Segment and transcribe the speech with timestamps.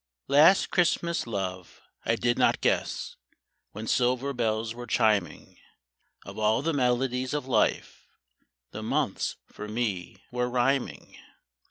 [0.33, 3.17] AST Christmas, love, I did not guess,
[3.73, 5.59] When silver bells were chiming,
[6.25, 8.07] Of all the melodies of life.
[8.71, 11.19] The months for me were rhyming.